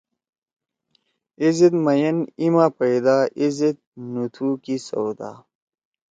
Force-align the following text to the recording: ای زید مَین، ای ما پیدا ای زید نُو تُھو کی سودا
ای 1.41 1.49
زید 1.57 1.73
مَین، 1.85 2.17
ای 2.39 2.47
ما 2.53 2.65
پیدا 2.79 3.17
ای 3.37 3.47
زید 3.57 3.77
نُو 4.11 4.23
تُھو 4.33 4.47
کی 4.63 4.75
سودا 4.87 5.31